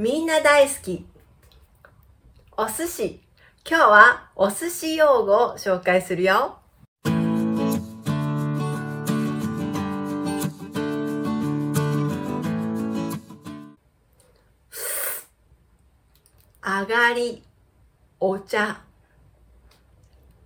[0.00, 1.04] みんな大好き。
[2.56, 3.20] お寿司。
[3.68, 6.60] 今日はお寿司用語を紹介するよ。
[16.62, 17.42] 上がり、
[18.20, 18.80] お茶。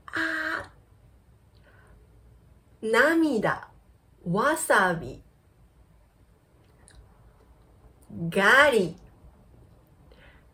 [0.07, 0.71] あ
[2.81, 3.69] 涙、
[4.25, 5.23] わさび。
[8.31, 9.02] ガリ。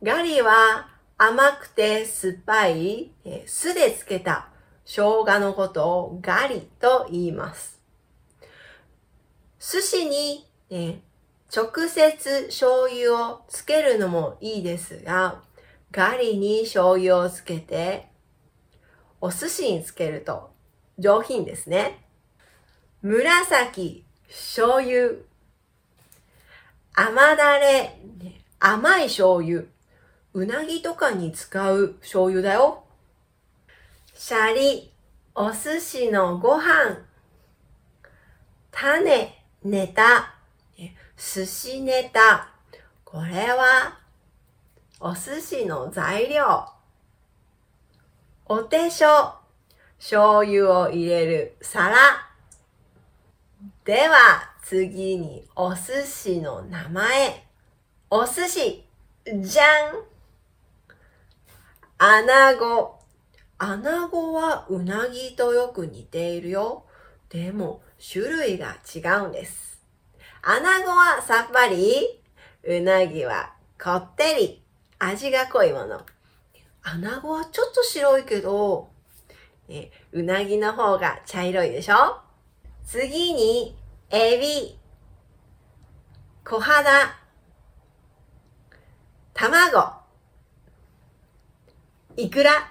[0.00, 3.10] ガリは甘くて酸っぱい
[3.46, 4.48] 酢で漬けた
[4.84, 7.80] 生姜のことをガリと言います。
[9.58, 11.02] 寿司に、ね、
[11.54, 15.42] 直接醤油をつけるのもいいですが、
[15.90, 18.06] ガリに醤油をつけて、
[19.20, 20.52] お寿司につけると
[20.96, 22.04] 上品ですね。
[23.02, 25.16] 紫、醤油。
[26.94, 27.98] 甘だれ、
[28.60, 29.66] 甘い醤油。
[30.34, 32.84] うなぎとかに使う醤油だよ。
[34.14, 34.92] シャリ、
[35.34, 36.98] お寿司のご飯。
[38.70, 40.34] 種、ネタ、
[41.16, 42.48] 寿司ネタ。
[43.04, 43.98] これは、
[45.00, 46.68] お寿司の材料。
[48.46, 49.34] お手所、
[49.98, 51.96] 醤油を入れる皿。
[53.84, 57.46] では、次にお寿司の名前。
[58.10, 58.84] お寿司、
[59.24, 60.17] じゃん
[62.00, 62.96] アナゴ。
[63.58, 66.84] アナゴはうなぎとよく似ているよ。
[67.28, 69.82] でも種類が違うんです。
[70.42, 72.20] アナゴはさっぱり、
[72.62, 73.52] うなぎは
[73.82, 74.62] こってり、
[75.00, 76.00] 味が濃いもの。
[76.84, 78.90] アナゴはちょっと白いけど、
[79.68, 82.20] えうなぎの方が茶色いでしょ
[82.84, 83.76] 次に、
[84.10, 84.78] エビ、
[86.44, 86.90] 小肌、
[89.34, 90.07] 卵、
[92.20, 92.68] いくら？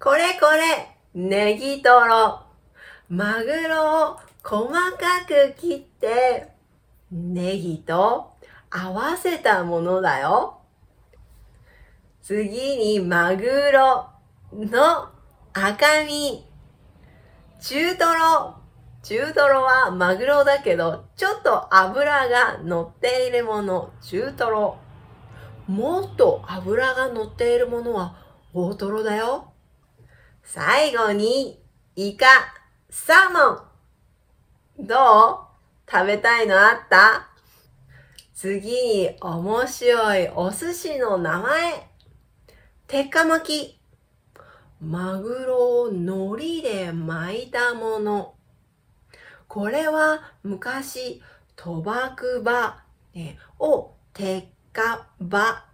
[0.00, 2.40] これこれ、ネギトロ。
[3.08, 6.48] マグロを細かく切って、
[7.12, 8.32] ネギと
[8.68, 10.58] 合わせたものだよ。
[12.20, 14.08] 次にマグロ
[14.52, 15.10] の
[15.52, 16.44] 赤身。
[17.60, 18.56] 中トロ。
[19.04, 24.78] 中トロはマグロだけど、ちょっと油が乗っているもの、中トロ。
[25.68, 28.16] もっと脂が乗っているものは
[28.54, 29.52] 大トロだよ。
[30.42, 31.62] 最後に、
[31.94, 32.26] イカ、
[32.88, 34.86] サーモン。
[34.86, 35.90] どう？
[35.90, 37.28] 食べたいのあった？
[38.34, 41.90] 次に面白いお寿司の名前。
[42.86, 43.80] 鉄火巻き。
[44.80, 48.36] マグロを海苔で巻いたもの。
[49.48, 51.20] これは昔、
[51.56, 52.82] 賭博場
[53.58, 54.46] を鉄
[54.78, 55.64] 火場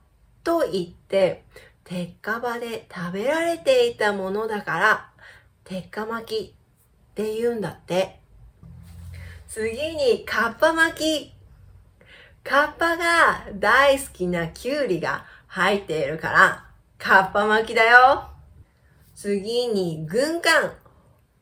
[0.42, 1.44] と言って、
[1.84, 5.10] 鉄火場で食べられていたものだから、
[5.62, 6.52] 鉄火巻きっ
[7.14, 8.18] て言うんだって。
[9.46, 11.34] 次に、カッパ巻き。
[12.42, 16.66] カッパが大好きなキュウリが入っているから、
[16.96, 18.30] カッパ巻きだよ。
[19.14, 20.72] 次に、軍艦。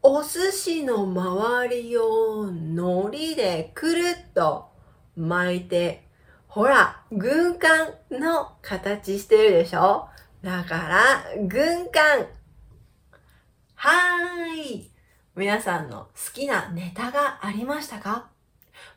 [0.03, 4.69] お寿司の周りを海苔でくるっと
[5.17, 6.09] 巻いて
[6.55, 10.07] ほら、軍艦の形してるでしょ？
[10.43, 12.27] だから、軍艦。
[13.75, 14.91] はーい。
[15.35, 18.29] 皆さんの好きなネタがありましたか？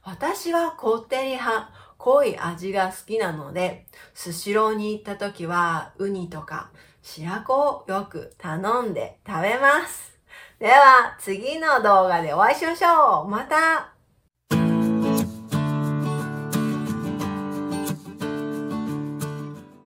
[0.03, 6.71] 私はこってり派、濃い味が好きなので、スシローに行った時は、ウニとか
[7.03, 10.19] 白子をよく頼んで食べます。
[10.59, 13.29] では、次の動画でお会いしましょう。
[13.29, 13.94] また